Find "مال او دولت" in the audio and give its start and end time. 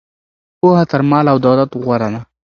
1.09-1.69